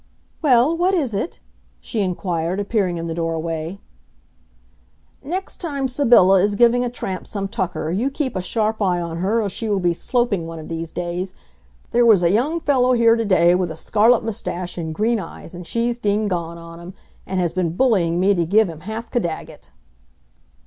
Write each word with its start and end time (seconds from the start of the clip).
"Well, 0.41 0.75
what 0.75 0.95
is 0.95 1.13
it?" 1.13 1.41
she 1.79 1.99
inquired, 2.01 2.59
appearing 2.59 2.97
in 2.97 3.05
the 3.05 3.13
doorway. 3.13 3.79
"Next 5.23 5.57
time 5.57 5.87
Sybylla 5.87 6.41
is 6.41 6.55
giving 6.55 6.83
a 6.83 6.89
tramp 6.89 7.27
some 7.27 7.47
tucker, 7.47 7.91
you 7.91 8.09
keep 8.09 8.35
a 8.35 8.41
sharp 8.41 8.81
eye 8.81 8.99
on 8.99 9.17
her 9.17 9.43
or 9.43 9.47
she 9.47 9.69
will 9.69 9.79
be 9.79 9.93
sloping 9.93 10.47
one 10.47 10.57
of 10.57 10.69
these 10.69 10.91
days. 10.91 11.35
There 11.91 12.03
was 12.03 12.23
a 12.23 12.31
young 12.31 12.59
fellow 12.59 12.93
here 12.93 13.15
today 13.15 13.53
with 13.53 13.69
a 13.69 13.75
scarlet 13.75 14.23
moustache 14.23 14.75
and 14.75 14.91
green 14.91 15.19
eyes, 15.19 15.53
and 15.53 15.67
she's 15.67 15.99
dean 15.99 16.27
gone 16.27 16.57
on 16.57 16.79
him, 16.79 16.95
and 17.27 17.39
has 17.39 17.53
been 17.53 17.75
bullying 17.75 18.19
me 18.19 18.33
to 18.33 18.43
give 18.43 18.69
him 18.69 18.79
half 18.79 19.11
Caddagat." 19.11 19.69